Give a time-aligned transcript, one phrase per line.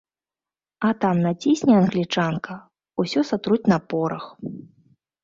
[0.87, 2.55] А там націсне англічанка,
[3.05, 4.25] усё сатруць на порах.